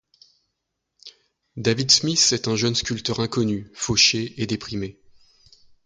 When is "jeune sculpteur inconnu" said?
2.55-3.69